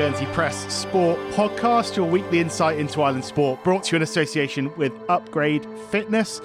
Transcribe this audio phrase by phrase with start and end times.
[0.00, 4.74] Guernsey Press Sport Podcast, your weekly insight into island sport, brought to you in association
[4.78, 6.40] with Upgrade Fitness.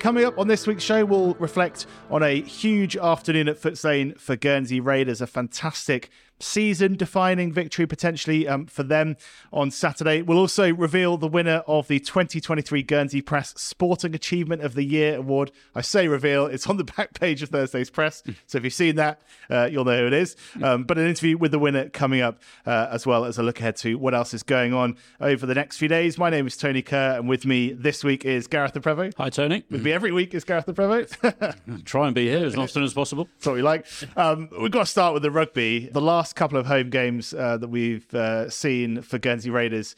[0.00, 4.14] Coming up on this week's show, we'll reflect on a huge afternoon at Footes Lane
[4.14, 9.16] for Guernsey Raiders, a fantastic season defining victory potentially um, for them
[9.52, 10.22] on Saturday.
[10.22, 15.18] We'll also reveal the winner of the 2023 Guernsey Press Sporting Achievement of the Year
[15.18, 15.50] award.
[15.74, 18.22] I say reveal, it's on the back page of Thursday's press.
[18.46, 20.36] So if you've seen that, uh, you'll know who it is.
[20.62, 23.60] Um, but an interview with the winner coming up, uh, as well as a look
[23.60, 26.18] ahead to what else is going on over the next few days.
[26.18, 29.14] My name is Tony Curr, and with me this week is Gareth Le Prevost.
[29.18, 29.64] Hi, Tony.
[29.70, 31.84] With me every week is Gareth Le Prevost.
[31.84, 33.28] Try and be here as often as possible.
[33.34, 33.86] That's what we like.
[34.16, 35.88] Um, we've got to start with the rugby.
[35.88, 39.94] The last couple of home games uh, that we've uh, seen for Guernsey Raiders.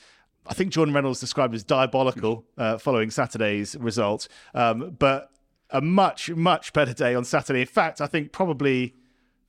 [0.47, 5.31] I think Jordan Reynolds described as diabolical uh, following Saturday's result, um, but
[5.71, 7.61] a much, much better day on Saturday.
[7.61, 8.95] In fact, I think probably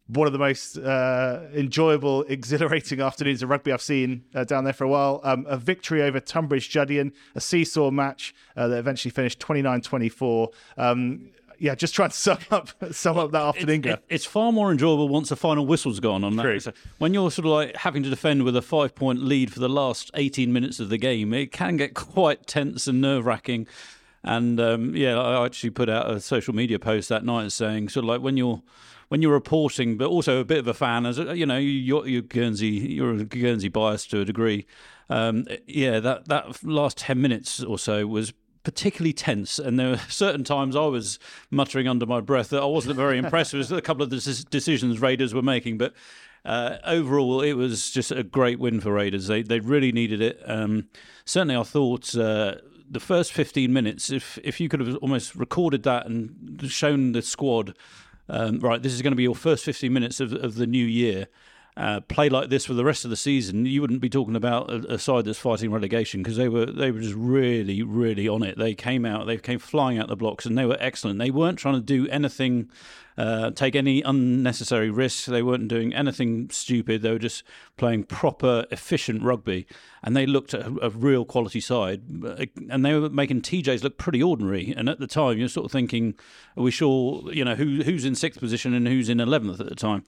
[0.07, 4.73] one of the most uh, enjoyable, exhilarating afternoons of rugby I've seen uh, down there
[4.73, 5.21] for a while.
[5.23, 10.49] Um, a victory over Tonbridge Juddian, a seesaw match uh, that eventually finished 29 24.
[11.59, 13.85] Yeah, just trying to sum up sum up that afternoon.
[13.85, 16.43] It, it, it's far more enjoyable once the final whistle's gone on that.
[16.43, 16.59] True.
[16.59, 19.59] So when you're sort of like having to defend with a five point lead for
[19.59, 23.67] the last 18 minutes of the game, it can get quite tense and nerve wracking.
[24.23, 28.05] And um, yeah, I actually put out a social media post that night saying sort
[28.05, 28.61] of like when you're
[29.09, 32.21] when you're reporting, but also a bit of a fan, as you know, you're, you're
[32.21, 34.65] Guernsey, you're a Guernsey bias to a degree.
[35.09, 38.33] Um, yeah, that that last ten minutes or so was
[38.69, 41.17] particularly tense, and there were certain times I was
[41.49, 45.01] muttering under my breath that I wasn't very impressed with a couple of the decisions
[45.01, 45.93] Raiders were making, but.
[46.45, 49.27] Uh, overall, it was just a great win for Raiders.
[49.27, 50.41] They they really needed it.
[50.45, 50.87] Um,
[51.25, 52.55] certainly, I thought uh,
[52.89, 57.21] the first 15 minutes, if if you could have almost recorded that and shown the
[57.21, 57.75] squad,
[58.29, 60.85] um, right, this is going to be your first 15 minutes of, of the new
[60.85, 61.27] year.
[61.79, 64.69] Uh, play like this for the rest of the season, you wouldn't be talking about
[64.69, 68.43] a, a side that's fighting relegation because they were they were just really really on
[68.43, 68.57] it.
[68.57, 71.19] They came out, they came flying out the blocks, and they were excellent.
[71.19, 72.69] They weren't trying to do anything,
[73.17, 75.25] uh, take any unnecessary risks.
[75.27, 77.01] They weren't doing anything stupid.
[77.01, 77.43] They were just
[77.77, 79.65] playing proper, efficient rugby,
[80.03, 82.01] and they looked a, a real quality side.
[82.69, 84.73] And they were making TJs look pretty ordinary.
[84.75, 86.15] And at the time, you're sort of thinking,
[86.57, 89.69] are we sure you know who who's in sixth position and who's in eleventh at
[89.69, 90.03] the time?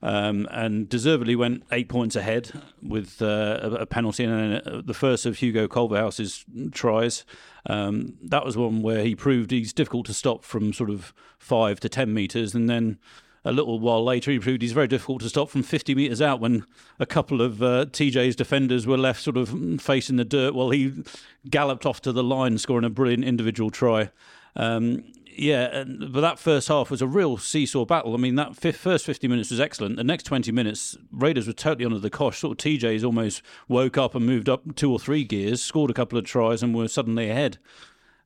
[0.00, 4.94] Um, and deservedly went eight points ahead with uh, a, a, penalty and uh, the
[4.94, 7.24] first of Hugo Culverhouse's tries.
[7.66, 11.80] Um, that was one where he proved he's difficult to stop from sort of five
[11.80, 12.98] to ten metres, and then
[13.44, 16.40] a little while later he proved he's very difficult to stop from 50 metres out
[16.40, 16.64] when
[16.98, 20.92] a couple of uh, TJ's defenders were left sort of facing the dirt while he
[21.48, 24.10] galloped off to the line, scoring a brilliant individual try.
[24.54, 25.04] Um,
[25.38, 28.14] yeah, but that first half was a real seesaw battle.
[28.14, 29.96] I mean, that first 50 minutes was excellent.
[29.96, 32.40] The next 20 minutes, Raiders were totally under the cosh.
[32.40, 35.94] Sort of TJ's almost woke up and moved up two or three gears, scored a
[35.94, 37.58] couple of tries, and were suddenly ahead.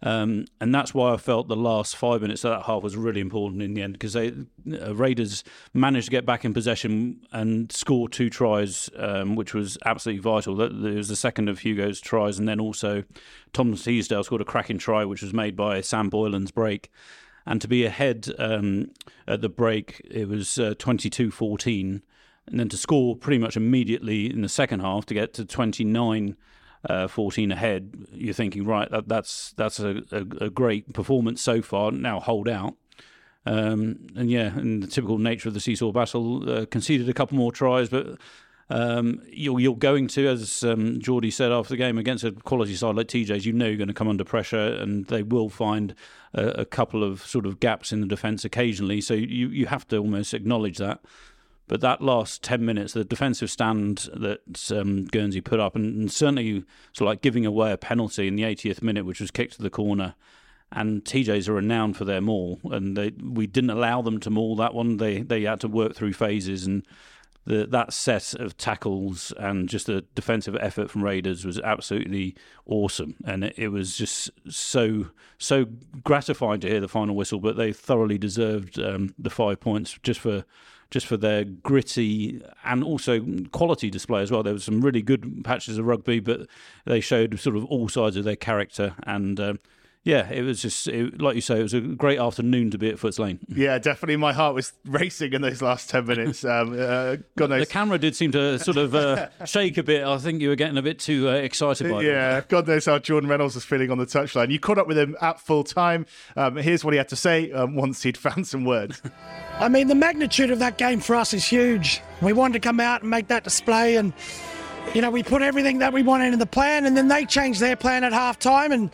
[0.04, 3.20] Um, and that's why I felt the last five minutes of that half was really
[3.20, 4.32] important in the end because they
[4.72, 9.78] uh, Raiders managed to get back in possession and score two tries, um, which was
[9.84, 10.56] absolutely vital.
[10.56, 13.04] There was the second of Hugo's tries, and then also
[13.52, 16.90] Tom Teasdale scored a cracking try, which was made by Sam Boylan's break.
[17.46, 18.90] And to be ahead um,
[19.26, 22.02] at the break, it was uh, 22 14.
[22.48, 26.36] And then to score pretty much immediately in the second half to get to 29
[26.88, 31.62] uh, 14 ahead, you're thinking, right, that, that's that's a, a, a, great performance so
[31.62, 31.92] far.
[31.92, 32.74] Now hold out.
[33.46, 37.36] Um, and yeah, in the typical nature of the seesaw battle, uh, conceded a couple
[37.36, 38.18] more tries, but
[38.70, 42.74] um, you're, you're going to, as um, Geordie said after the game, against a quality
[42.74, 45.94] side like TJ's, you know you're going to come under pressure and they will find
[46.32, 49.00] a, a couple of sort of gaps in the defence occasionally.
[49.00, 51.00] So you, you have to almost acknowledge that.
[51.68, 56.12] But that last 10 minutes, the defensive stand that um, Guernsey put up, and, and
[56.12, 59.54] certainly sort of like giving away a penalty in the 80th minute, which was kicked
[59.54, 60.14] to the corner.
[60.70, 64.56] And TJs are renowned for their maul, and they, we didn't allow them to maul
[64.56, 64.96] that one.
[64.96, 66.86] They they had to work through phases, and
[67.44, 72.36] the, that set of tackles and just the defensive effort from Raiders was absolutely
[72.66, 75.66] awesome, and it, it, was just so so
[76.04, 77.40] gratifying to hear the final whistle.
[77.40, 80.44] But they thoroughly deserved um, the five points just for
[80.92, 84.42] just for their gritty and also quality display as well.
[84.42, 86.46] There was some really good patches of rugby, but
[86.84, 89.40] they showed sort of all sides of their character and.
[89.40, 89.54] Uh,
[90.04, 92.88] yeah, it was just it, like you say, it was a great afternoon to be
[92.88, 93.38] at Footes Lane.
[93.62, 94.16] Yeah, definitely.
[94.16, 96.44] My heart was racing in those last ten minutes.
[96.52, 97.60] Um, uh, God knows.
[97.60, 100.04] The camera did seem to sort of uh, shake a bit.
[100.04, 102.06] I think you were getting a bit too uh, excited by it.
[102.06, 104.50] Yeah, God knows how Jordan Reynolds was feeling on the touchline.
[104.50, 106.04] You caught up with him at full time.
[106.36, 109.00] Um, here's what he had to say um, once he'd found some words.
[109.60, 112.02] I mean, the magnitude of that game for us is huge.
[112.20, 114.12] We wanted to come out and make that display, and
[114.94, 117.60] you know, we put everything that we wanted in the plan, and then they changed
[117.60, 118.90] their plan at half time, and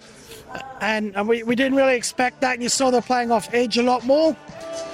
[0.81, 2.55] and, and we, we didn't really expect that.
[2.55, 4.37] And you saw they're playing off edge a lot more,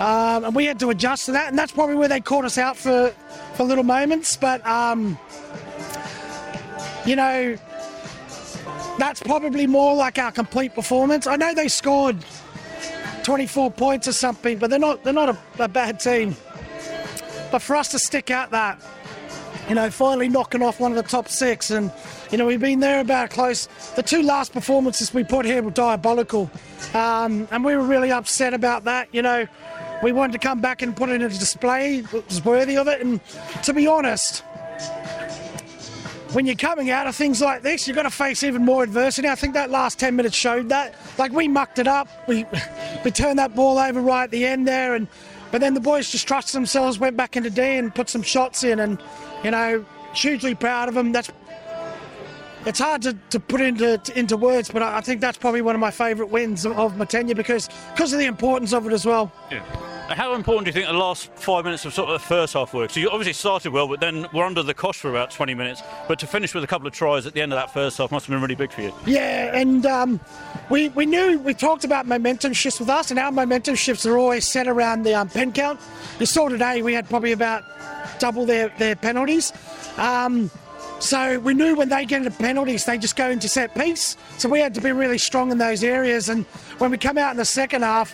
[0.00, 2.58] um, and we had to adjust to that, and that's probably where they caught us
[2.58, 3.12] out for
[3.54, 4.36] for little moments.
[4.36, 5.18] But um,
[7.04, 7.56] you know,
[8.98, 11.26] that's probably more like our complete performance.
[11.26, 12.24] I know they scored
[13.24, 16.36] 24 points or something, but they're not they're not a, a bad team.
[17.50, 18.80] But for us to stick out that,
[19.68, 21.90] you know, finally knocking off one of the top six, and
[22.30, 23.66] you know we've been there about close.
[23.96, 26.50] The two last performances we put here were diabolical,
[26.92, 29.08] um, and we were really upset about that.
[29.12, 29.46] You know,
[30.02, 32.88] we wanted to come back and put it in a display that was worthy of
[32.88, 33.20] it, and
[33.62, 34.42] to be honest
[36.34, 39.28] when you're coming out of things like this, you've got to face even more adversity.
[39.28, 40.96] I think that last 10 minutes showed that.
[41.16, 42.08] Like, we mucked it up.
[42.26, 42.44] We,
[43.04, 44.94] we turned that ball over right at the end there.
[44.94, 45.06] and
[45.52, 48.64] But then the boys just trusted themselves, went back into D and put some shots
[48.64, 48.80] in.
[48.80, 49.00] And,
[49.44, 51.12] you know, hugely proud of them.
[51.12, 51.30] That's
[52.66, 55.74] it's hard to, to put into into words, but I, I think that's probably one
[55.74, 58.92] of my favourite wins of, of my tenure because because of the importance of it
[58.92, 59.30] as well.
[59.50, 59.62] Yeah.
[60.08, 62.74] How important do you think the last five minutes of sort of the first half
[62.74, 62.86] were?
[62.88, 65.82] So you obviously started well, but then we're under the cosh for about 20 minutes.
[66.06, 68.12] But to finish with a couple of tries at the end of that first half
[68.12, 68.92] must have been really big for you.
[69.06, 70.20] Yeah, and um,
[70.68, 74.18] we we knew we talked about momentum shifts with us, and our momentum shifts are
[74.18, 75.80] always set around the um, pen count.
[76.20, 77.64] You saw today we had probably about
[78.24, 79.52] double their their penalties.
[79.98, 80.50] Um,
[80.98, 84.16] so we knew when they get into penalties, they just go into set piece.
[84.38, 86.30] So we had to be really strong in those areas.
[86.30, 86.46] And
[86.78, 88.08] when we come out in the second half,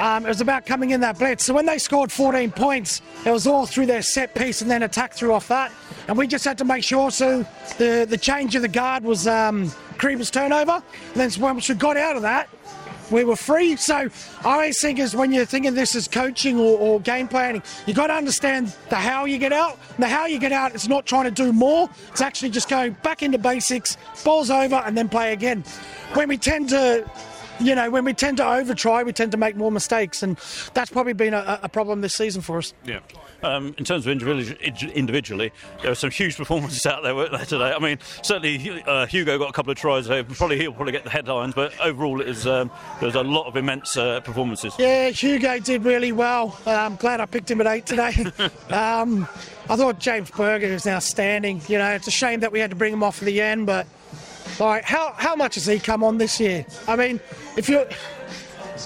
[0.00, 1.44] um, it was about coming in that blitz.
[1.44, 4.82] So when they scored 14 points, it was all through their set piece and then
[4.82, 5.70] attack through off that.
[6.08, 7.44] And we just had to make sure so
[7.76, 10.82] the, the change of the guard was um, Creeper's turnover.
[11.12, 12.48] And then once we got out of that,
[13.10, 13.76] we were free.
[13.76, 14.10] So I
[14.44, 18.08] always think is when you're thinking this is coaching or, or game planning, you got
[18.08, 19.78] to understand the how you get out.
[19.94, 21.88] And the how you get out is not trying to do more.
[22.10, 25.64] It's actually just going back into basics, balls over, and then play again.
[26.14, 27.08] When we tend to
[27.60, 30.38] you know, when we tend to over try, we tend to make more mistakes, and
[30.72, 32.72] that's probably been a, a problem this season for us.
[32.86, 33.00] Yeah.
[33.42, 35.52] Um, in terms of individually,
[35.82, 37.72] there were some huge performances out there, weren't there today?
[37.72, 40.06] I mean, certainly uh, Hugo got a couple of tries.
[40.06, 40.22] There.
[40.24, 42.70] Probably he'll probably get the headlines, but overall, it was um,
[43.00, 44.74] there was a lot of immense uh, performances.
[44.78, 46.58] Yeah, Hugo did really well.
[46.66, 48.12] I'm glad I picked him at eight today.
[48.70, 49.26] um,
[49.68, 51.62] I thought James Berger is outstanding.
[51.68, 53.66] You know, it's a shame that we had to bring him off at the end,
[53.66, 53.86] but
[54.58, 56.66] like, how how much has he come on this year?
[56.86, 57.20] I mean,
[57.56, 57.86] if you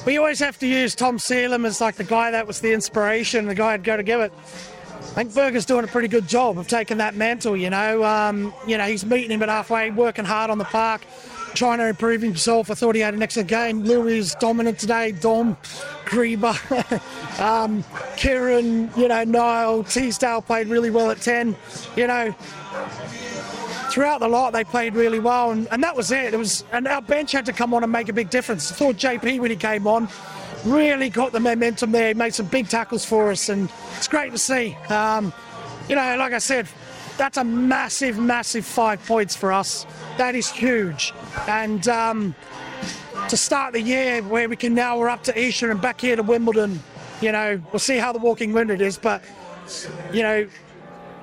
[0.04, 3.46] we always have to use Tom Sealam as like the guy that was the inspiration,
[3.46, 4.32] the guy who'd go to give it.
[4.36, 7.56] I think Berger's doing a pretty good job of taking that mantle.
[7.56, 11.02] You know, um, you know he's meeting him at halfway, working hard on the park,
[11.54, 12.70] trying to improve himself.
[12.70, 13.84] I thought he had an excellent game.
[13.84, 15.12] Louis is dominant today.
[15.12, 15.56] Dom,
[16.04, 17.84] Greba, um,
[18.16, 21.56] Kieran, you know, Niall, Teasdale played really well at ten.
[21.96, 22.34] You know,
[23.94, 26.34] throughout the lot they played really well, and, and that was it.
[26.34, 28.72] It was, and our bench had to come on and make a big difference.
[28.72, 30.08] I thought JP when he came on
[30.64, 32.08] really got the momentum there.
[32.08, 34.74] He made some big tackles for us, and it's great to see.
[34.88, 35.32] Um,
[35.88, 36.66] you know, like I said,
[37.18, 39.86] that's a massive, massive five points for us.
[40.18, 41.14] That is huge,
[41.46, 42.34] and um,
[43.28, 46.16] to start the year where we can now we're up to Esher and back here
[46.16, 46.82] to Wimbledon.
[47.20, 49.22] You know, we'll see how the walking it is, but
[50.12, 50.48] you know,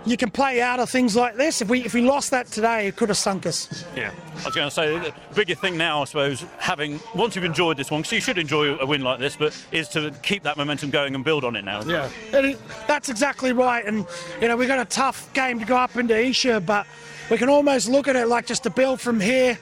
[0.06, 1.62] you can play out of things like this.
[1.62, 3.86] If we if we lost that today, it could have sunk us.
[3.96, 7.46] Yeah, I was going to say the bigger thing now, I suppose, having once you've
[7.46, 10.44] enjoyed this one, because you should enjoy a win like this, but is to keep
[10.44, 11.84] that momentum going and build on it now.
[11.84, 13.86] Yeah, it, that's exactly right.
[13.86, 14.06] And
[14.42, 16.88] you know we've got a tough game to go up into Esher, but
[17.30, 19.58] we can almost look at it like just to build from here.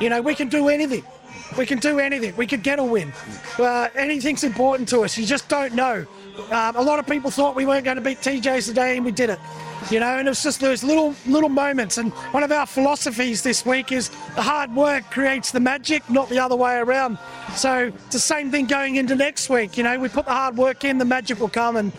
[0.00, 1.04] You know, we can do anything.
[1.56, 2.34] We can do anything.
[2.36, 3.12] We could get a win.
[3.58, 5.16] Uh, anything's important to us.
[5.16, 6.04] You just don't know.
[6.50, 9.12] Um, a lot of people thought we weren't going to beat TJs today, and we
[9.12, 9.38] did it
[9.90, 11.98] you know, and it's just those little little moments.
[11.98, 16.28] And one of our philosophies this week is the hard work creates the magic, not
[16.28, 17.18] the other way around.
[17.54, 19.76] So it's the same thing going into next week.
[19.76, 21.92] You know, we put the hard work in, the magic will come, and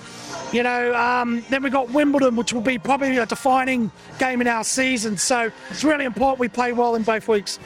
[0.52, 4.48] you know, um, then we've got Wimbledon, which will be probably a defining game in
[4.48, 5.18] our season.
[5.18, 7.60] So it's really important we play well in both weeks.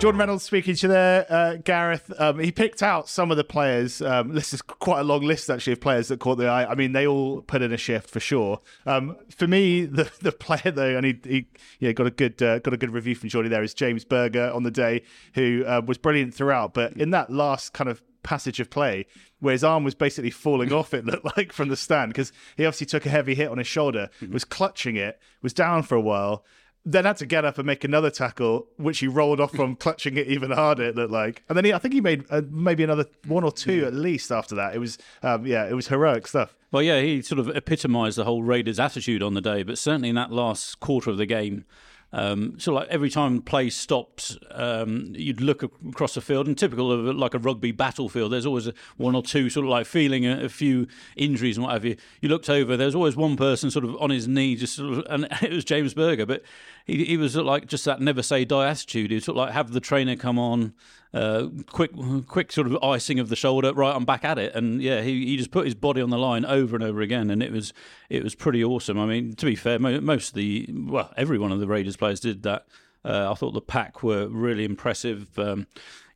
[0.00, 2.10] Jordan Reynolds speaking to you there, uh, Gareth.
[2.18, 4.00] Um, he picked out some of the players.
[4.00, 6.64] Um, this is quite a long list actually of players that caught the eye.
[6.64, 8.60] I mean, they all put in a shift for sure.
[8.86, 11.46] Um, for me, the the player though, and he, he
[11.80, 14.50] yeah got a good uh, got a good review from Jordy there is James Berger
[14.50, 15.02] on the day,
[15.34, 16.72] who uh, was brilliant throughout.
[16.72, 19.06] But in that last kind of passage of play
[19.40, 22.66] where his arm was basically falling off it looked like from the stand because he
[22.66, 26.00] obviously took a heavy hit on his shoulder was clutching it was down for a
[26.00, 26.44] while
[26.84, 30.16] then had to get up and make another tackle, which he rolled off from, clutching
[30.16, 30.84] it even harder.
[30.84, 33.52] It looked like, and then he, I think he made uh, maybe another one or
[33.52, 34.74] two at least after that.
[34.74, 36.54] It was, um, yeah, it was heroic stuff.
[36.72, 40.08] Well, yeah, he sort of epitomised the whole Raiders' attitude on the day, but certainly
[40.08, 41.64] in that last quarter of the game,
[42.12, 46.90] um, so like every time play stopped, um, you'd look across the field, and typical
[46.90, 50.44] of like a rugby battlefield, there's always one or two sort of like feeling a,
[50.44, 51.96] a few injuries and what have you.
[52.20, 55.06] You looked over, there's always one person sort of on his knee, just sort of,
[55.08, 56.42] and it was James Berger, but
[56.84, 59.12] he, he was like just that never say die attitude.
[59.12, 60.74] He sort of like have the trainer come on,
[61.12, 61.90] uh, quick,
[62.26, 63.72] quick sort of icing of the shoulder.
[63.72, 66.18] Right, I'm back at it, and yeah, he, he just put his body on the
[66.18, 67.72] line over and over again, and it was
[68.08, 68.98] it was pretty awesome.
[68.98, 72.20] I mean, to be fair, most of the well, every one of the Raiders players
[72.20, 72.66] did that.
[73.04, 75.38] Uh, I thought the pack were really impressive.
[75.38, 75.66] Um,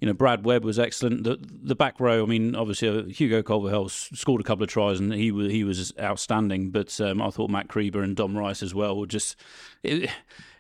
[0.01, 1.25] you know, Brad Webb was excellent.
[1.25, 5.01] The the back row, I mean, obviously uh, Hugo Culverhouse scored a couple of tries
[5.01, 6.71] and he was he was outstanding.
[6.71, 9.37] But um, I thought Matt Creeber and Dom Rice as well were just.
[9.83, 10.11] It,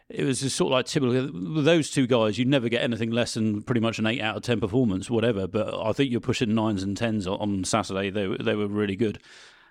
[0.08, 1.62] it was just sort of like typical.
[1.62, 4.42] Those two guys, you'd never get anything less than pretty much an eight out of
[4.42, 5.46] ten performance, whatever.
[5.46, 8.11] But I think you're pushing nines and tens on Saturday.
[8.11, 9.18] They they were really good.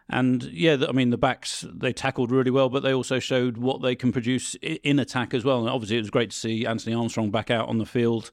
[0.09, 3.81] And yeah, I mean the backs they tackled really well, but they also showed what
[3.81, 5.59] they can produce in attack as well.
[5.59, 8.31] And obviously, it was great to see Anthony Armstrong back out on the field.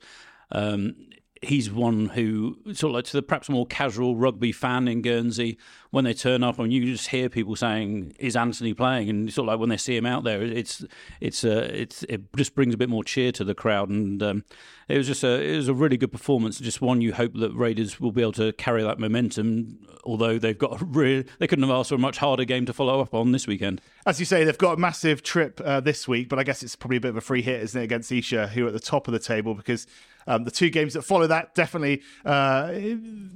[0.52, 0.97] Um,
[1.42, 5.56] he's one who sort of like to the perhaps more casual rugby fan in Guernsey
[5.90, 9.09] when they turn up and you just hear people saying is Anthony playing?
[9.09, 10.85] And sort of like when they see him out there it's
[11.20, 13.88] it's uh, it's it just brings a bit more cheer to the crowd.
[13.88, 14.44] And um,
[14.88, 16.59] it was just a it was a really good performance.
[16.59, 20.59] Just one you hope that Raiders will be able to carry that momentum although they've
[20.59, 23.14] got a really they couldn't have asked for a much harder game to follow up
[23.14, 23.80] on this weekend.
[24.06, 26.76] As you say they've got a massive trip uh, this week but I guess it's
[26.76, 28.80] probably a bit of a free hit isn't it against Esher who are at the
[28.80, 29.54] top of the table?
[29.54, 29.87] Because
[30.31, 32.73] um, the two games that follow that definitely uh,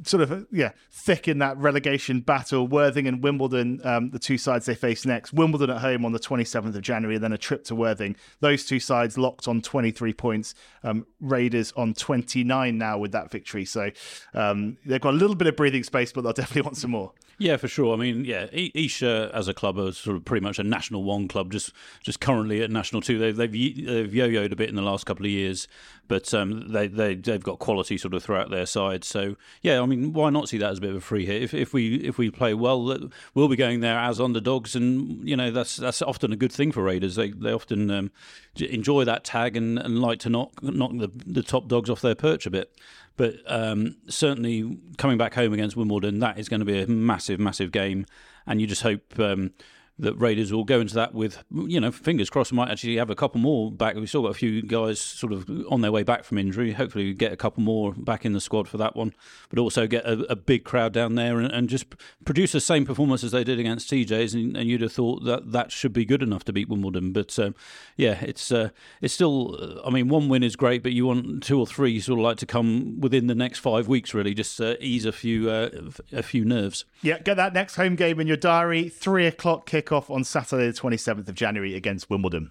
[0.05, 2.69] sort of yeah thick in that relegation battle.
[2.69, 5.33] Worthing and Wimbledon, um, the two sides they face next.
[5.33, 8.15] Wimbledon at home on the 27th of January, and then a trip to Worthing.
[8.39, 10.55] Those two sides locked on 23 points.
[10.85, 13.65] Um, Raiders on 29 now with that victory.
[13.65, 13.91] So
[14.33, 17.13] um, they've got a little bit of breathing space, but they'll definitely want some more.
[17.38, 17.95] Yeah, for sure.
[17.95, 21.26] I mean, yeah, Esher as a club are sort of pretty much a National One
[21.29, 21.73] club, just
[22.03, 23.19] just currently at National Two.
[23.19, 25.67] They've they've, they've yo-yoed a bit in the last couple of years,
[26.07, 29.05] but um, they they they've got quality sort of throughout their side.
[29.05, 31.43] So yeah, I mean, why not see that as a bit of a free hit?
[31.43, 35.37] If if we if we play well, we'll be going there as underdogs, and you
[35.37, 37.17] know that's that's often a good thing for Raiders.
[37.17, 38.12] They they often um,
[38.57, 42.14] enjoy that tag and, and like to knock knock the the top dogs off their
[42.14, 42.75] perch a bit.
[43.16, 47.38] But um, certainly coming back home against Wimbledon, that is going to be a massive,
[47.38, 48.06] massive game.
[48.47, 49.52] And you just hope um,
[49.99, 53.15] that Raiders will go into that with, you know, fingers crossed, might actually have a
[53.15, 53.95] couple more back.
[53.95, 56.73] We've still got a few guys sort of on their way back from injury.
[56.73, 59.15] Hopefully, we get a couple more back in the squad for that one,
[59.51, 61.87] but also get a, a big crowd down there and, and, just
[62.25, 64.35] produce the same performance as they did against TJs.
[64.35, 67.13] And, and, you'd have thought that that should be good enough to beat Wimbledon.
[67.13, 67.55] But um,
[67.97, 68.71] yeah, it's uh,
[69.01, 69.81] it's still.
[69.85, 72.37] I mean, one win is great, but you want two or three sort of like
[72.39, 75.71] to come within the next five weeks, really, just uh, ease a few uh,
[76.13, 76.85] a few nerves.
[77.01, 78.89] Yeah, get that next home game in your diary.
[78.89, 82.50] Three o'clock kickoff on Saturday, the 27th of January against Wimbledon.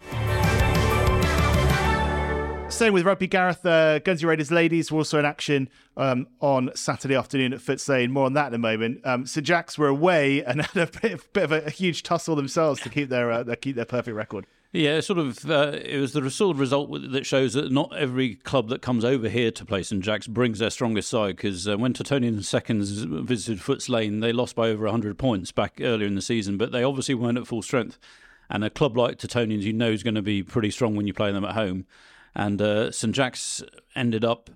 [2.73, 3.63] Same with rugby, Gareth.
[3.63, 8.09] Uh, Guernsey Raiders ladies were also in action um, on Saturday afternoon at Footscray.
[8.09, 8.99] More on that in a moment.
[9.05, 12.81] Um, Jacks were away and had a bit, bit of a, a, huge tussle themselves
[12.81, 14.47] to keep their uh, keep their perfect record.
[14.75, 15.49] Yeah, sort of.
[15.49, 19.05] Uh, it was the sort of result that shows that not every club that comes
[19.05, 21.35] over here to play St Jacks brings their strongest side.
[21.35, 25.79] Because uh, when Tottonian seconds visited Footes Lane, they lost by over 100 points back
[25.79, 27.99] earlier in the season, but they obviously weren't at full strength.
[28.49, 31.13] And a club like Tottonians, you know, is going to be pretty strong when you
[31.13, 31.85] play them at home.
[32.33, 33.61] And uh, St Jacks
[33.95, 34.49] ended up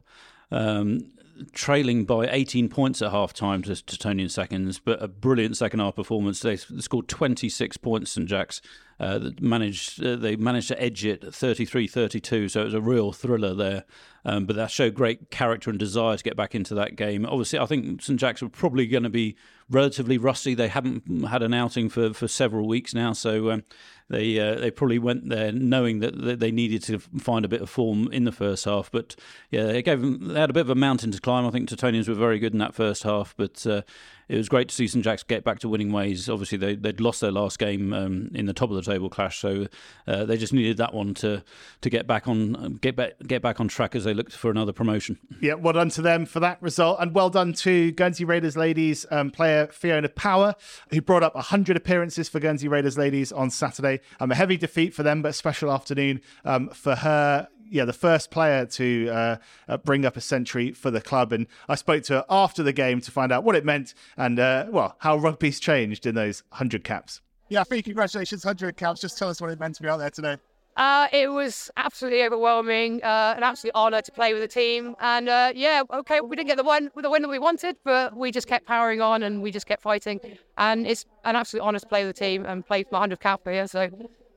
[0.49, 1.11] um,
[1.53, 5.95] trailing by 18 points at half time to Tottonian seconds, but a brilliant second half
[5.95, 6.39] performance.
[6.39, 8.63] They scored 26 points, St Jacks.
[8.99, 13.53] Uh, managed uh, they managed to edge it 33-32 so it was a real thriller
[13.53, 13.83] there.
[14.25, 17.25] Um, but that showed great character and desire to get back into that game.
[17.25, 18.19] Obviously I think St.
[18.19, 19.35] Jacks were probably going to be
[19.69, 20.55] relatively rusty.
[20.55, 23.63] They haven't had an outing for, for several weeks now so um,
[24.09, 27.69] they uh, they probably went there knowing that they needed to find a bit of
[27.69, 29.15] form in the first half but
[29.51, 31.69] yeah they gave them, they had a bit of a mountain to climb I think
[31.69, 33.81] Tottonians were very good in that first half but uh,
[34.29, 36.27] it was great to see St Jack's get back to winning ways.
[36.27, 39.39] Obviously, they, would lost their last game um, in the top of the table clash,
[39.39, 39.67] so
[40.05, 41.43] uh, they just needed that one to
[41.81, 44.73] to get back on get back get back on track as they looked for another
[44.73, 45.17] promotion.
[45.41, 49.05] Yeah, well done to them for that result, and well done to Guernsey Raiders ladies
[49.11, 50.55] um, player Fiona Power,
[50.89, 53.96] who brought up 100 appearances for Guernsey Raiders ladies on Saturday.
[54.19, 57.93] Um, a heavy defeat for them, but a special afternoon um, for her yeah, the
[57.93, 59.37] first player to uh,
[59.67, 61.33] uh, bring up a century for the club.
[61.33, 64.39] And I spoke to her after the game to find out what it meant and,
[64.39, 67.21] uh, well, how rugby's changed in those 100 caps.
[67.49, 69.01] Yeah, for congratulations, 100 caps.
[69.01, 70.37] Just tell us what it meant to be out there today.
[70.77, 75.27] Uh, it was absolutely overwhelming, uh, an absolute honour to play with the team, and
[75.27, 78.31] uh, yeah, okay, we didn't get the win, the win that we wanted, but we
[78.31, 80.19] just kept powering on and we just kept fighting,
[80.59, 83.19] and it's an absolute honour to play with the team and play for my 100
[83.19, 83.67] cap here.
[83.67, 83.89] So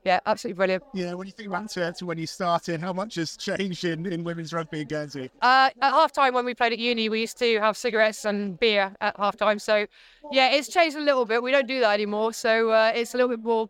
[0.03, 0.83] yeah, absolutely brilliant.
[0.95, 4.07] Yeah, when you think back to, to when you started, how much has changed in,
[4.07, 5.29] in women's rugby in Guernsey?
[5.43, 8.59] Uh, at half time when we played at uni, we used to have cigarettes and
[8.59, 9.59] beer at half time.
[9.59, 9.85] So,
[10.31, 11.43] yeah, it's changed a little bit.
[11.43, 12.33] We don't do that anymore.
[12.33, 13.69] So, uh, it's a little bit more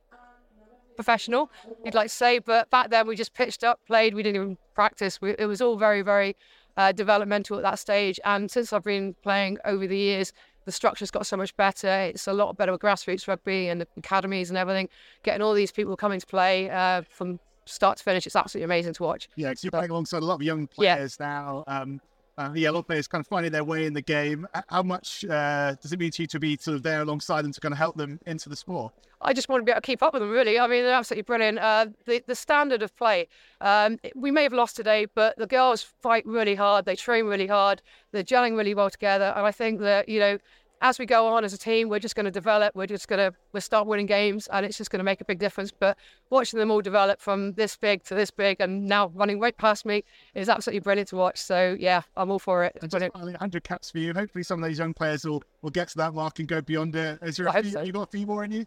[1.04, 1.52] professional,
[1.84, 2.40] you'd like to say.
[2.40, 5.20] But back then, we just pitched up, played, we didn't even practice.
[5.22, 6.36] We, it was all very, very
[6.78, 8.20] uh, developmental at that stage.
[8.24, 10.34] And since I've been playing over the years,
[10.66, 11.90] the structure's got so much better.
[11.90, 14.90] It's a lot better with grassroots rugby and the academies and everything.
[15.24, 18.94] Getting all these people coming to play uh, from start to finish, it's absolutely amazing
[18.94, 19.28] to watch.
[19.36, 21.26] Yeah, because you're playing alongside a lot of young players yeah.
[21.26, 21.64] now.
[21.68, 22.02] Um,
[22.50, 24.48] uh, yeah, a lot players kind of finding their way in the game.
[24.70, 27.52] How much uh, does it mean to you to be sort of there alongside them
[27.52, 28.94] to kind of help them into the sport?
[29.24, 30.60] I just want to be able to keep up with them, really.
[30.60, 31.60] I mean, they're absolutely brilliant.
[31.60, 33.28] Uh, the, the standard of play,
[33.62, 36.86] um, we may have lost today, but the girls fight really hard.
[36.86, 37.84] They train really hard.
[38.12, 39.32] They're gelling really well together.
[39.36, 40.40] And I think that, you know,
[40.82, 42.76] as we go on as a team, we're just going to develop.
[42.76, 45.26] We're just going to we'll start winning games, and it's just going to make a
[45.26, 45.72] big difference.
[45.72, 45.98] But
[46.30, 49.86] watching them all develop from this big to this big, and now running right past
[49.86, 51.40] me is absolutely brilliant to watch.
[51.40, 52.74] So yeah, I'm all for it.
[52.82, 55.70] It's just 100 caps for you, and hopefully some of those young players will will
[55.70, 57.20] get to that mark and go beyond it.
[57.22, 57.82] Is there a few, so.
[57.82, 58.66] you got a few more in you?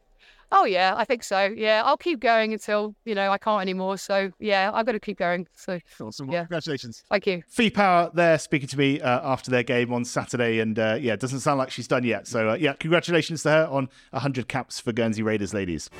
[0.52, 1.46] Oh yeah, I think so.
[1.46, 3.98] Yeah, I'll keep going until you know I can't anymore.
[3.98, 5.48] So yeah, I've got to keep going.
[5.56, 6.28] So awesome.
[6.28, 6.42] Well, yeah.
[6.42, 7.02] congratulations.
[7.10, 7.42] Thank you.
[7.48, 11.14] Fee Power there speaking to me uh, after their game on Saturday, and uh, yeah,
[11.14, 12.28] it doesn't sound like she's done yet.
[12.28, 15.90] So uh, yeah, congratulations to her on 100 caps for Guernsey Raiders ladies.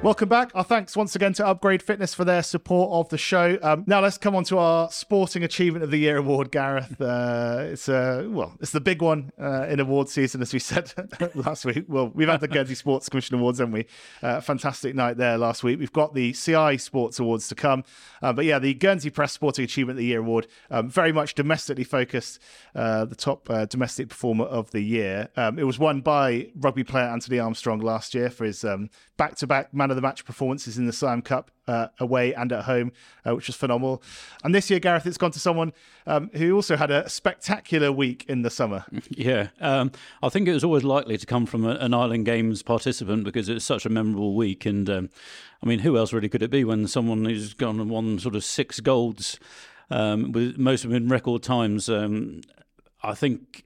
[0.00, 0.52] Welcome back.
[0.54, 3.58] Our thanks once again to Upgrade Fitness for their support of the show.
[3.60, 7.00] Um, now let's come on to our Sporting Achievement of the Year award, Gareth.
[7.00, 10.92] Uh, it's uh, well, it's the big one uh, in award season, as we said
[11.34, 11.86] last week.
[11.88, 13.86] Well, we've had the Guernsey Sports Commission Awards, haven't we?
[14.22, 15.80] Uh, fantastic night there last week.
[15.80, 17.82] We've got the CI Sports Awards to come,
[18.22, 21.34] uh, but yeah, the Guernsey Press Sporting Achievement of the Year award, um, very much
[21.34, 22.38] domestically focused.
[22.72, 25.28] The top domestic performer of the year.
[25.36, 28.64] Um, it was won by rugby player Anthony Armstrong last year for his
[29.18, 32.64] um, back-to-back man of the match performances in the Siam Cup uh, away and at
[32.64, 32.92] home,
[33.26, 34.02] uh, which was phenomenal.
[34.44, 35.72] And this year, Gareth, it's gone to someone
[36.06, 38.84] um, who also had a spectacular week in the summer.
[39.10, 39.90] Yeah, um,
[40.22, 43.48] I think it was always likely to come from a, an Island Games participant because
[43.48, 44.64] it was such a memorable week.
[44.64, 45.10] And um,
[45.62, 48.36] I mean, who else really could it be when someone who's gone and won sort
[48.36, 49.40] of six golds?
[49.90, 51.88] Um, with most of them in record times.
[51.88, 52.42] Um,
[53.02, 53.64] I think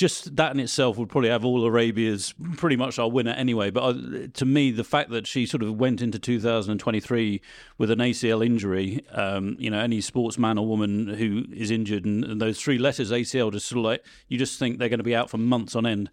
[0.00, 3.70] just that in itself would probably have all Arabia's pretty much our winner anyway.
[3.70, 3.94] But uh,
[4.32, 7.42] to me, the fact that she sort of went into 2023
[7.76, 12.24] with an ACL injury, um, you know, any sportsman or woman who is injured, and,
[12.24, 15.04] and those three letters ACL, just sort of like you just think they're going to
[15.04, 16.08] be out for months on end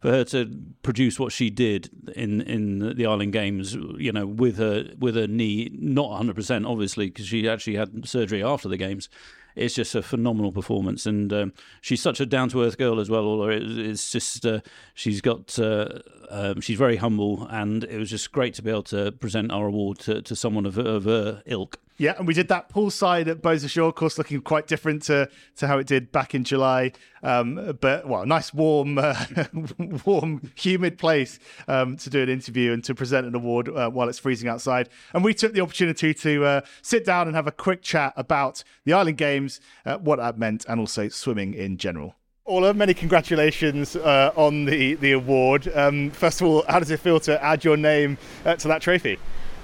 [0.00, 4.58] for her to produce what she did in in the Island Games, you know, with
[4.58, 8.76] her with her knee not 100 percent, obviously, because she actually had surgery after the
[8.76, 9.08] games
[9.56, 13.10] it's just a phenomenal performance, and um, she's such a down to earth girl as
[13.10, 13.24] well.
[13.24, 14.60] Or it's just uh,
[14.94, 18.82] she's got uh, um, she's very humble, and it was just great to be able
[18.84, 21.78] to present our award to, to someone of, of her ilk.
[22.00, 25.66] Yeah, and we did that poolside at Beausejour, of course, looking quite different to, to
[25.66, 26.92] how it did back in July.
[27.22, 29.22] Um, but well, nice, warm, uh,
[30.06, 34.08] warm, humid place um, to do an interview and to present an award uh, while
[34.08, 34.88] it's freezing outside.
[35.12, 38.64] And we took the opportunity to uh, sit down and have a quick chat about
[38.86, 42.14] the Island Games, uh, what that meant, and also swimming in general.
[42.46, 45.70] Orla, many congratulations uh, on the the award.
[45.74, 48.80] Um, first of all, how does it feel to add your name uh, to that
[48.80, 49.18] trophy?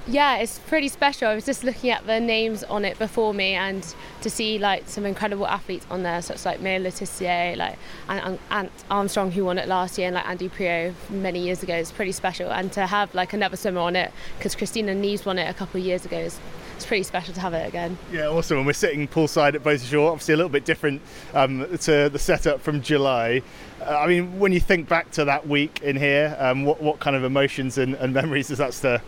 [0.08, 1.26] Yeah, it's pretty special.
[1.26, 3.84] I was just looking at the names on it before me, and
[4.20, 7.76] to see like some incredible athletes on there, such like Maya Le Tissier, like
[8.08, 11.74] and, and Armstrong who won it last year, and like Andy Priaulx many years ago
[11.74, 12.52] is pretty special.
[12.52, 15.80] And to have like another swimmer on it, because Christina Neves won it a couple
[15.80, 16.38] of years ago, is
[16.76, 17.98] it's pretty special to have it again.
[18.12, 18.58] Yeah, awesome.
[18.58, 21.02] And we're sitting poolside at Beausejour, obviously a little bit different
[21.34, 23.42] um, to the setup from July.
[23.80, 27.00] Uh, I mean, when you think back to that week in here, um, what, what
[27.00, 29.00] kind of emotions and, and memories does that stir?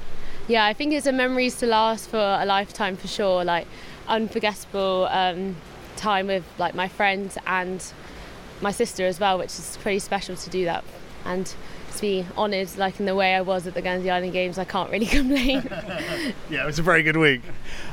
[0.49, 3.45] Yeah, I think it's a memories to last for a lifetime for sure.
[3.45, 3.67] Like
[4.09, 5.57] unforgettable um,
[5.97, 7.85] time with like my friends and
[8.63, 10.85] my sister as well, which is pretty special to do that.
[11.27, 11.53] And
[11.95, 14.65] to be honoured, like in the way I was at the Guernsey Island Games, I
[14.65, 15.69] can't really complain.
[16.49, 17.43] yeah, it was a very good week.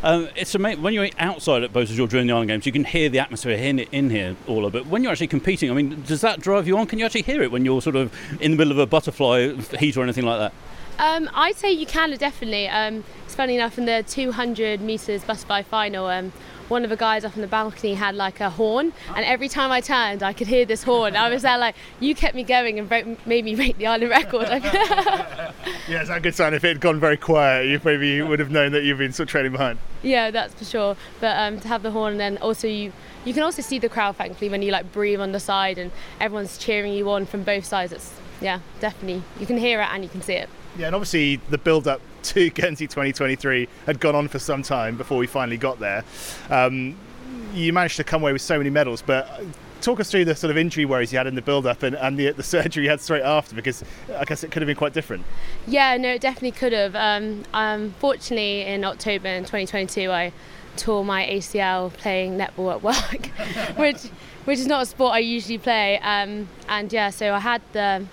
[0.02, 3.10] Um, it's amazing when you're outside at Beausejour during the Island Games, you can hear
[3.10, 4.86] the atmosphere in, in here, all of it.
[4.88, 6.88] When you're actually competing, I mean, does that drive you on?
[6.88, 9.52] Can you actually hear it when you're sort of in the middle of a butterfly
[9.78, 10.54] heat or anything like that?
[10.98, 12.68] Um, I'd say you can definitely.
[12.68, 16.08] Um, it's funny enough in the 200 meters butterfly final.
[16.08, 16.32] Um,
[16.68, 19.72] one of the guys up on the balcony had like a horn, and every time
[19.72, 21.16] I turned, I could hear this horn.
[21.16, 24.10] I was there like, you kept me going and broke, made me break the island
[24.10, 24.48] record.
[24.50, 25.52] yeah,
[25.88, 26.54] it's a good sign.
[26.56, 29.28] If it had gone very quiet, you maybe would have known that you've been sort
[29.28, 29.78] of trailing behind.
[30.02, 30.98] Yeah, that's for sure.
[31.20, 32.94] But um, to have the horn, and then also you,
[33.26, 34.16] you can also see the crowd.
[34.16, 37.66] Thankfully, when you like breathe on the side and everyone's cheering you on from both
[37.66, 40.50] sides, it's yeah, definitely you can hear it and you can see it.
[40.78, 44.98] Yeah, and obviously the build up to Guernsey 2023 had gone on for some time
[44.98, 46.04] before we finally got there.
[46.50, 46.98] Um,
[47.54, 49.42] you managed to come away with so many medals, but
[49.82, 51.96] talk us through the sort of injury worries you had in the build up and,
[51.96, 53.84] and the, the, surgery you had straight after because
[54.16, 55.24] I guess it could have been quite different.
[55.68, 56.96] Yeah, no, it definitely could have.
[56.96, 60.34] Um, um, fortunately, in October in 2022, I
[60.76, 63.28] tore my ACL playing netball at work,
[63.78, 64.04] which
[64.46, 66.00] which is not a sport I usually play.
[66.00, 68.06] Um, and yeah, so I had the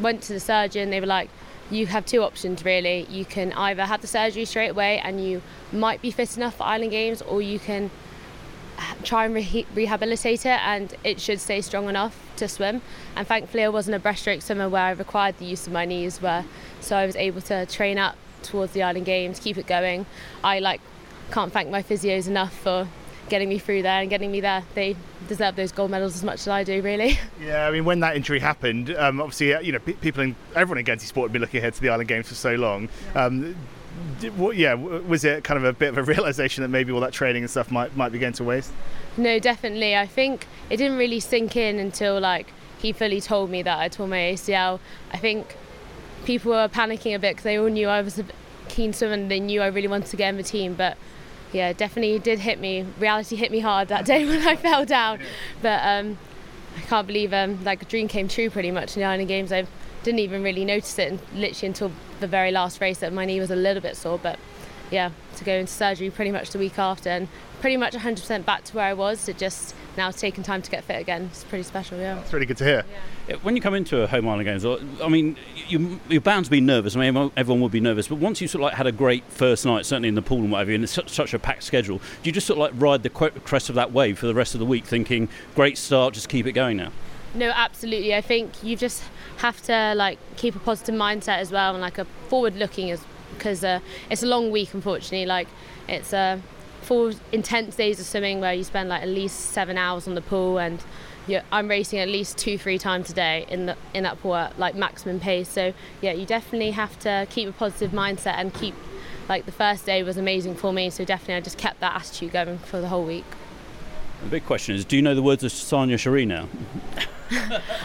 [0.00, 0.90] went to the surgeon.
[0.90, 1.30] They were like,
[1.70, 3.06] you have two options really.
[3.10, 6.64] You can either have the surgery straight away and you might be fit enough for
[6.64, 7.90] Island Games, or you can
[8.78, 12.80] uh, try and re- rehabilitate it and it should stay strong enough to swim.
[13.16, 16.22] And thankfully, I wasn't a breaststroke swimmer where I required the use of my knees,
[16.22, 16.44] where
[16.80, 20.06] so I was able to train up towards the Island Games, keep it going.
[20.42, 20.80] I like
[21.30, 22.88] can't thank my physios enough for
[23.28, 24.62] getting me through there and getting me there.
[24.74, 24.96] They
[25.28, 27.18] deserve those gold medals as much as I do, really.
[27.40, 30.78] Yeah, I mean, when that injury happened, um, obviously, uh, you know, people in everyone
[30.78, 32.88] in Guernsey Sport had been looking ahead to the Island Games for so long.
[33.14, 33.54] Um,
[34.20, 37.42] yeah, was it kind of a bit of a realization that maybe all that training
[37.42, 38.72] and stuff might might be going to waste?
[39.16, 39.96] No, definitely.
[39.96, 43.88] I think it didn't really sink in until like he fully told me that I
[43.88, 44.80] tore my ACL.
[45.12, 45.56] I think
[46.24, 48.24] people were panicking a bit because they all knew I was a
[48.68, 50.96] keen swimmer and they knew I really wanted to get in the team, but
[51.52, 52.86] yeah, definitely did hit me.
[52.98, 55.20] Reality hit me hard that day when I fell down.
[55.62, 56.18] But um,
[56.76, 59.52] I can't believe um, like a dream came true pretty much in the Island Games.
[59.52, 59.66] I
[60.02, 63.50] didn't even really notice it literally until the very last race that my knee was
[63.50, 64.18] a little bit sore.
[64.18, 64.38] But
[64.90, 67.28] yeah, to go into surgery pretty much the week after and
[67.60, 69.28] pretty much 100% back to where I was.
[69.28, 71.24] It just now it's taken time to get fit again.
[71.24, 72.20] It's pretty special, yeah.
[72.20, 72.84] It's really good to hear.
[73.28, 73.36] Yeah.
[73.42, 74.64] When you come into a home island games,
[75.02, 75.36] I mean,
[75.68, 76.96] you, are bound to be nervous.
[76.96, 78.08] I mean, everyone will be nervous.
[78.08, 80.38] But once you sort of like had a great first night, certainly in the pool
[80.38, 82.80] and whatever, and it's such, such a packed schedule, do you just sort of like
[82.80, 86.14] ride the crest of that wave for the rest of the week, thinking, great start,
[86.14, 86.92] just keep it going now?
[87.34, 88.14] No, absolutely.
[88.14, 89.02] I think you just
[89.38, 93.04] have to like keep a positive mindset as well, and like a forward-looking as
[93.36, 93.80] because uh,
[94.10, 95.26] it's a long week, unfortunately.
[95.26, 95.48] Like
[95.88, 96.38] it's a uh,
[96.88, 100.22] four intense days of swimming where you spend like at least seven hours on the
[100.22, 100.82] pool and
[101.52, 104.58] I'm racing at least two, three times a day in the in that pool at
[104.58, 105.50] like maximum pace.
[105.50, 108.74] So yeah, you definitely have to keep a positive mindset and keep
[109.28, 110.88] like the first day was amazing for me.
[110.88, 113.26] So definitely I just kept that attitude going for the whole week.
[114.22, 116.48] The big question is, do you know the words of Sarnia Cherie now?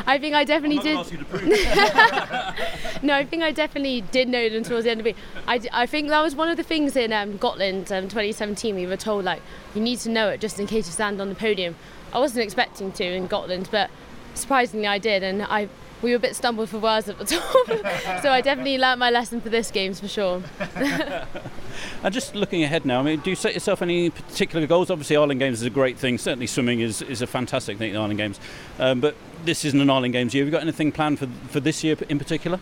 [0.08, 0.96] I think I definitely did.
[3.04, 5.16] no, I think I definitely did know them towards the end of it.
[5.46, 8.76] I, I think that was one of the things in um, Gotland um, 2017.
[8.76, 9.42] We were told like
[9.76, 11.76] you need to know it just in case you stand on the podium.
[12.14, 13.92] I wasn't expecting to in Gotland, but
[14.34, 15.68] surprisingly I did, and I
[16.02, 18.22] we were a bit stumbled for words at the top.
[18.22, 20.44] so I definitely learnt my lesson for this games for sure.
[20.76, 24.92] and just looking ahead now, I mean, do you set yourself any particular goals?
[24.92, 26.18] Obviously, Island Games is a great thing.
[26.18, 27.94] Certainly, swimming is, is a fantastic thing.
[27.94, 28.40] The Island Games,
[28.80, 30.44] um, but this isn't an Island Games year.
[30.44, 32.60] Have you got anything planned for for this year in particular?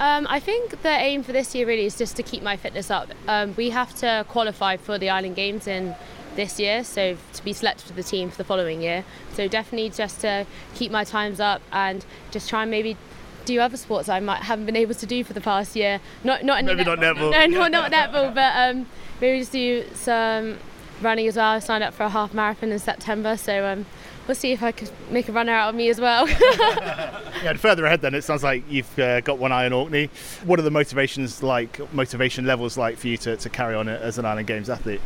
[0.00, 2.90] Um, I think the aim for this year really is just to keep my fitness
[2.90, 3.08] up.
[3.26, 5.96] Um, we have to qualify for the Island Games in
[6.36, 9.04] this year, so to be selected for the team for the following year.
[9.34, 12.96] So definitely just to keep my times up and just try and maybe
[13.44, 16.00] do other sports I might haven't been able to do for the past year.
[16.22, 16.86] Not not maybe netball.
[16.86, 17.30] not netball.
[17.50, 18.86] No, not not netball, but um,
[19.20, 20.58] maybe just do some
[21.02, 21.52] running as well.
[21.52, 23.86] I signed up for a half marathon in September, so um,
[24.26, 26.28] we'll see if I can make a runner out of me as well.
[26.28, 30.10] yeah, and further ahead, then it sounds like you've uh, got one eye on Orkney.
[30.44, 34.18] What are the motivations like, motivation levels like for you to, to carry on as
[34.18, 35.00] an Island Games athlete?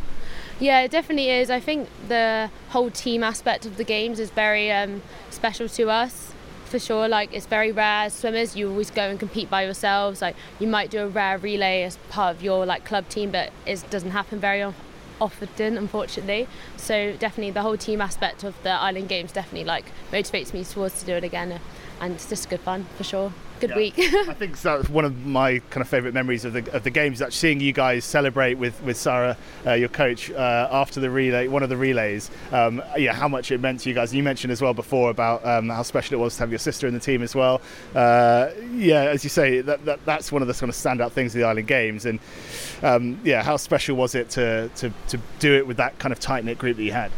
[0.59, 1.49] Yeah, it definitely is.
[1.49, 6.33] I think the whole team aspect of the games is very um, special to us
[6.73, 7.07] for sure.
[7.07, 8.55] Like it's very rare as swimmers.
[8.55, 10.21] You always go and compete by yourselves.
[10.21, 13.51] Like you might do a rare relay as part of your like club team, but
[13.65, 14.61] it doesn't happen very
[15.23, 16.47] often, unfortunately.
[16.77, 20.99] So definitely the whole team aspect of the Island Games definitely like motivates me towards
[20.99, 21.59] to do it again.
[22.01, 23.31] and it's just good fun for sure.
[23.63, 23.75] Good Yeah.
[23.77, 23.93] week.
[23.97, 27.21] I think that's one of my kind of favourite memories of the of the games.
[27.21, 31.47] Actually, seeing you guys celebrate with with Sarah, uh, your coach, uh, after the relay,
[31.47, 32.29] one of the relays.
[32.51, 34.13] Um, yeah, how much it meant to you guys.
[34.13, 36.87] You mentioned as well before about um, how special it was to have your sister
[36.87, 37.61] in the team as well.
[37.95, 41.33] Uh, yeah, as you say, that, that that's one of the sort of standout things
[41.33, 42.05] of the Island Games.
[42.05, 42.19] And
[42.81, 46.19] um, yeah, how special was it to, to to do it with that kind of
[46.19, 47.11] tight knit group that you had?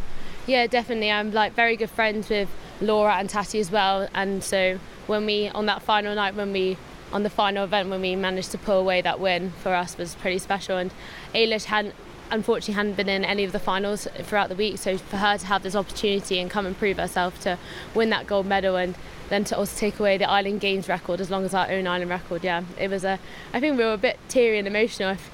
[0.47, 1.11] Yeah, definitely.
[1.11, 5.49] I'm like very good friends with Laura and Tati as well, and so when we
[5.49, 6.77] on that final night, when we
[7.11, 10.15] on the final event, when we managed to pull away that win for us was
[10.15, 10.77] pretty special.
[10.77, 10.91] And
[11.33, 11.95] Ailish hadn't
[12.31, 15.45] unfortunately hadn't been in any of the finals throughout the week, so for her to
[15.47, 17.57] have this opportunity and come and prove herself to
[17.93, 18.95] win that gold medal and
[19.29, 22.11] then to also take away the Island Games record as long as our own Island
[22.11, 23.17] record, yeah, it was a.
[23.53, 25.11] I think we were a bit teary and emotional.
[25.11, 25.31] If-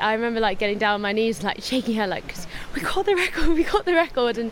[0.00, 2.34] I remember like getting down on my knees, like shaking her, like
[2.74, 4.50] we got the record, we got the record, and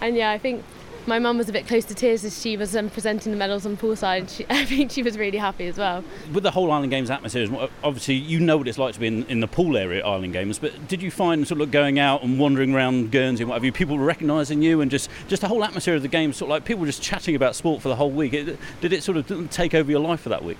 [0.00, 0.64] and yeah, I think
[1.08, 3.64] my mum was a bit close to tears as she was um, presenting the medals
[3.64, 4.28] on poolside.
[4.28, 6.04] She, I think she was really happy as well.
[6.32, 7.48] With the whole Island Games atmosphere,
[7.82, 10.34] obviously you know what it's like to be in, in the pool area at Island
[10.34, 13.56] Games, but did you find sort of going out and wandering around Guernsey and what
[13.56, 16.48] have you, people recognising you and just, just the whole atmosphere of the game, sort
[16.48, 18.34] of like people just chatting about sport for the whole week?
[18.34, 20.58] It, did it sort of take over your life for that week?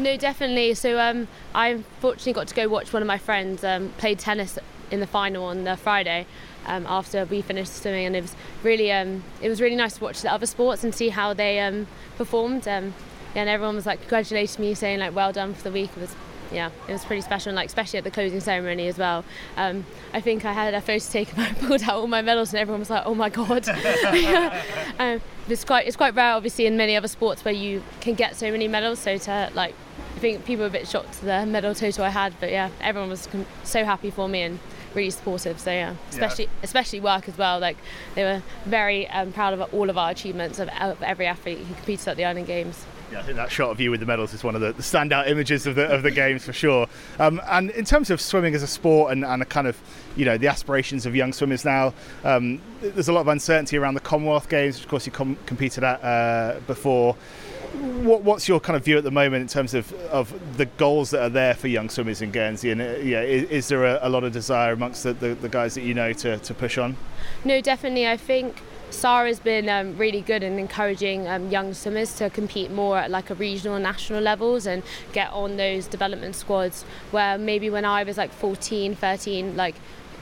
[0.00, 0.72] No, definitely.
[0.74, 4.58] So um, I fortunately got to go watch one of my friends um, play tennis
[4.90, 6.26] in the final on the Friday
[6.66, 10.04] um, after we finished swimming, and it was really um, it was really nice to
[10.04, 11.86] watch the other sports and see how they um,
[12.16, 12.66] performed.
[12.66, 12.94] Um,
[13.34, 15.90] yeah, and everyone was like congratulating me, saying like well done for the week.
[15.94, 16.16] It was
[16.52, 19.24] yeah, it was pretty special, and like especially at the closing ceremony as well.
[19.56, 22.60] Um, I think I had a photo taken, I pulled out all my medals, and
[22.60, 23.68] everyone was like, "Oh my god!"
[24.98, 28.36] um, it's quite it's quite rare, obviously, in many other sports where you can get
[28.36, 28.98] so many medals.
[28.98, 29.74] So to like,
[30.16, 33.10] I think people were a bit shocked the medal total I had, but yeah, everyone
[33.10, 34.58] was com- so happy for me and
[34.94, 35.58] really supportive.
[35.60, 37.58] So yeah, especially especially work as well.
[37.58, 37.76] Like
[38.14, 41.74] they were very um, proud of all of our achievements of, of every athlete who
[41.74, 42.84] competed at the Island Games.
[43.10, 44.82] Yeah, I think that shot of you with the medals is one of the, the
[44.82, 46.86] standout images of the of the games for sure.
[47.18, 49.80] Um, and in terms of swimming as a sport and, and a kind of
[50.16, 51.92] you know the aspirations of young swimmers now,
[52.24, 54.76] um, there's a lot of uncertainty around the Commonwealth Games.
[54.76, 57.16] Which of course, you com- competed at uh, before.
[57.72, 61.10] What, what's your kind of view at the moment in terms of, of the goals
[61.10, 62.70] that are there for young swimmers in Guernsey?
[62.70, 65.48] And uh, yeah, is, is there a, a lot of desire amongst the, the, the
[65.48, 66.96] guys that you know to, to push on?
[67.44, 68.08] No, definitely.
[68.08, 72.98] I think Sarah's been um, really good in encouraging um, young swimmers to compete more
[72.98, 77.70] at like a regional and national levels and get on those development squads where maybe
[77.70, 79.76] when I was like 14, 13, like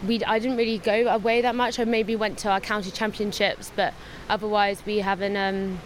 [0.07, 1.81] we I didn't really go away that much.
[1.81, 3.95] I maybe went to our county championships, but
[4.29, 5.81] otherwise we haven't um,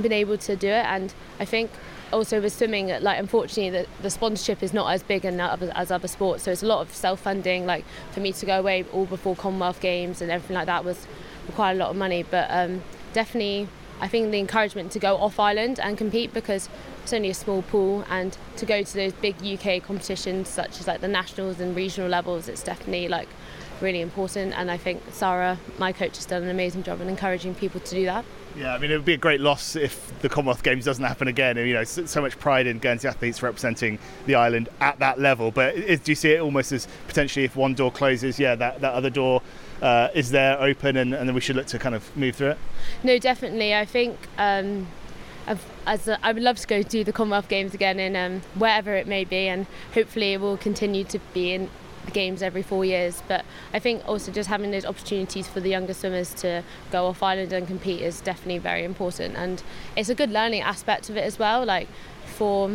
[0.00, 0.86] been able to do it.
[0.86, 1.70] And I think
[2.12, 6.08] also with swimming, like unfortunately the, the sponsorship is not as big in as other
[6.08, 7.66] sports, so it's a lot of self-funding.
[7.66, 11.06] Like for me to go away all before Commonwealth Games and everything like that was
[11.46, 12.22] required a lot of money.
[12.22, 13.68] But um, definitely,
[14.00, 16.68] I think the encouragement to go off island and compete because
[17.02, 20.86] it's only a small pool, and to go to those big UK competitions such as
[20.86, 23.28] like the nationals and regional levels, it's definitely like
[23.80, 24.56] really important.
[24.56, 27.94] And I think Sarah, my coach, has done an amazing job in encouraging people to
[27.94, 28.24] do that.
[28.56, 31.26] Yeah, I mean, it would be a great loss if the Commonwealth Games doesn't happen
[31.26, 31.56] again.
[31.56, 35.50] And, you know, so, much pride in Guernsey athletes representing the island at that level.
[35.50, 38.80] But is, do you see it almost as potentially if one door closes, yeah, that,
[38.82, 39.42] that other door
[39.80, 42.50] uh, is there open and, and then we should look to kind of move through
[42.50, 42.58] it?
[43.02, 43.74] No, definitely.
[43.74, 44.86] I think um,
[45.46, 48.42] I've, as a, I would love to go do the Commonwealth Games again in um,
[48.54, 51.70] wherever it may be, and hopefully it will continue to be in
[52.04, 53.22] the games every four years.
[53.28, 57.22] But I think also just having those opportunities for the younger swimmers to go off
[57.22, 59.62] island and compete is definitely very important, and
[59.96, 61.64] it's a good learning aspect of it as well.
[61.64, 61.88] Like
[62.36, 62.70] for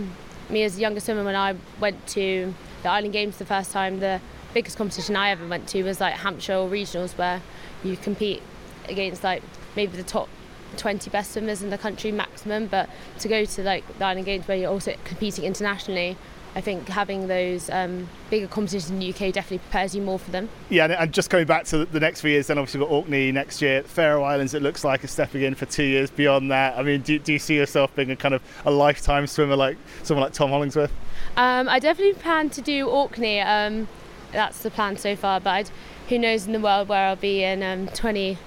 [0.50, 4.00] me as a younger swimmer, when I went to the Island Games the first time,
[4.00, 4.22] the
[4.54, 7.42] biggest competition I ever went to was like Hampshire or regionals, where
[7.84, 8.42] you compete
[8.88, 9.44] against like
[9.76, 10.30] maybe the top
[10.78, 12.68] 20 best swimmers in the country maximum.
[12.68, 16.18] But to go to like the Island Games where you're also competing internationally,
[16.56, 20.32] I think having those um, bigger competitions in the UK definitely prepares you more for
[20.32, 20.50] them.
[20.70, 22.96] Yeah, and, and just coming back to the next few years, then obviously we've got
[22.96, 23.84] Orkney next year.
[23.84, 26.78] Faroe Islands, it looks like, is stepping in for two years beyond that.
[26.78, 29.78] I mean, do, do you see yourself being a kind of a lifetime swimmer like
[30.02, 30.92] someone like Tom Hollingsworth?
[31.36, 33.40] Um, I definitely plan to do Orkney.
[33.40, 33.88] Um,
[34.32, 35.70] that's the plan so far, but I'd,
[36.10, 38.38] who knows in the world where I'll be in um, 20,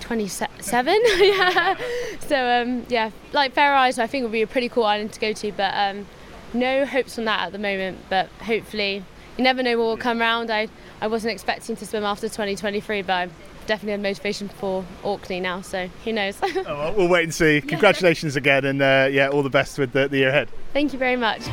[0.00, 1.02] 27?
[1.16, 1.76] yeah.
[2.20, 5.20] So, um, yeah, like Faroe Islands, I think would be a pretty cool island to
[5.20, 6.06] go to, but um,
[6.54, 7.98] no hopes on that at the moment.
[8.08, 9.04] But hopefully,
[9.36, 10.50] you never know what will come around.
[10.50, 10.68] I,
[11.00, 13.28] I wasn't expecting to swim after 2023, but I
[13.66, 16.38] definitely have motivation for Orkney now, so who knows.
[16.42, 17.60] Oh, well, we'll wait and see.
[17.60, 20.48] Congratulations again, and uh, yeah, all the best with the, the year ahead.
[20.72, 21.46] Thank you very much.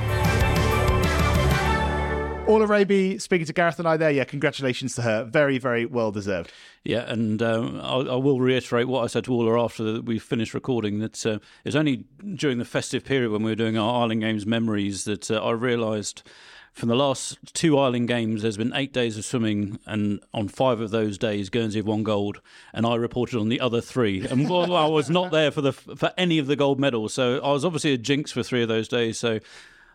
[2.48, 4.12] Orla Rabey speaking to Gareth and I there.
[4.12, 5.24] Yeah, congratulations to her.
[5.24, 6.52] Very, very well deserved.
[6.84, 10.98] Yeah, and um, I, will reiterate what I said to Orla after we finished recording
[11.00, 14.48] that uh, it's only during the festive period when we were doing our Island Games
[14.48, 16.24] memories that uh, I realised
[16.72, 20.80] from the last two Island Games, there's been eight days of swimming, and on five
[20.80, 22.42] of those days, Guernsey have won gold,
[22.74, 24.26] and I reported on the other three.
[24.26, 27.40] And well, I was not there for the for any of the gold medals, so
[27.44, 29.20] I was obviously a jinx for three of those days.
[29.20, 29.40] So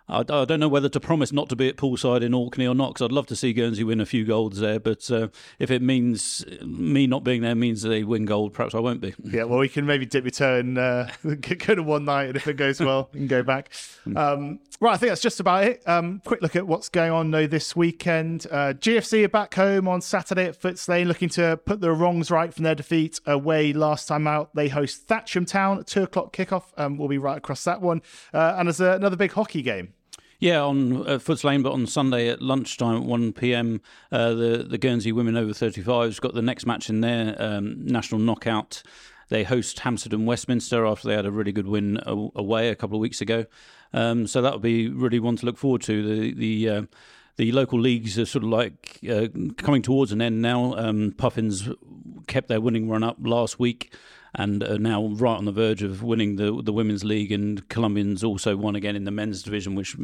[0.09, 2.75] I, I, don't know whether to promise not to be at poolside in Orkney or
[2.75, 4.79] not, because I'd love to see Guernsey win a few golds there.
[4.79, 8.79] But uh, if it means me not being there means they win gold, perhaps I
[8.79, 9.15] won't be.
[9.37, 12.37] Yeah, well, we can maybe dip your toe and uh, go to one night, and
[12.37, 13.71] if it goes well, we can go back.
[14.15, 15.87] Um, right, I think that's just about it.
[15.87, 18.47] Um, quick look at what's going on though this weekend.
[18.51, 22.31] Uh, GFC are back home on Saturday at Footes Lane, looking to put the wrongs
[22.31, 24.55] right from their defeat away last time out.
[24.55, 26.65] They host Thatcham Town at two o'clock kickoff.
[26.77, 28.01] Um, we'll be right across that one,
[28.33, 29.93] uh, and there's another big hockey game.
[30.39, 33.81] Yeah, on uh, Footes Lane, but on Sunday at lunchtime at 1 pm,
[34.13, 38.21] uh, the, the Guernsey women over 35s got the next match in their um, national
[38.21, 38.83] knockout.
[39.29, 42.97] They host Hampstead and Westminster after they had a really good win away a couple
[42.97, 43.47] of weeks ago.
[43.93, 46.03] Um, so that'll be really one to look forward to.
[46.03, 46.83] The the uh,
[47.37, 50.75] the local leagues are sort of like uh, coming towards an end now.
[50.77, 51.69] Um, Puffins
[52.27, 53.93] kept their winning run up last week
[54.37, 57.33] and are now right on the verge of winning the the women's league.
[57.33, 59.97] And Colombians also won again in the men's division, which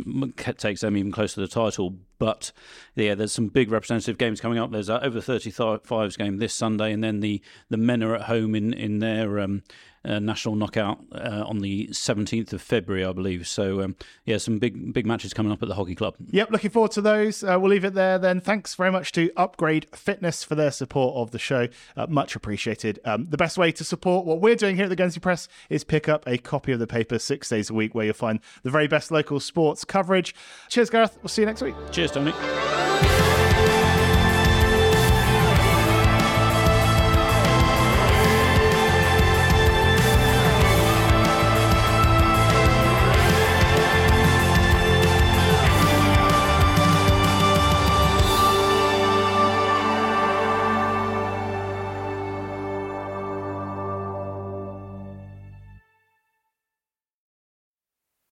[0.57, 1.97] takes them even closer to the title.
[2.23, 2.53] But
[2.95, 4.71] yeah, there's some big representative games coming up.
[4.71, 8.55] There's a over 35s game this Sunday, and then the the men are at home
[8.55, 9.65] in in their um,
[10.05, 13.47] uh, national knockout uh, on the 17th of February, I believe.
[13.47, 16.15] So, um, yeah, some big big matches coming up at the hockey club.
[16.31, 17.43] Yep, looking forward to those.
[17.43, 18.41] Uh, we'll leave it there then.
[18.41, 21.69] Thanks very much to Upgrade Fitness for their support of the show.
[21.97, 22.99] Uh, much appreciated.
[23.05, 25.85] Um, the best way to support what we're doing here at the Guernsey Press is
[25.85, 28.71] pick up a copy of the paper six days a week, where you'll find the
[28.71, 30.35] very best local sports coverage.
[30.69, 31.19] Cheers, Gareth.
[31.23, 31.75] We'll see you next week.
[31.91, 33.22] Cheers, Tony.